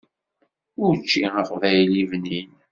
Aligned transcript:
Učči 0.87 1.21
aqbayli 1.41 2.03
bnin. 2.11 2.49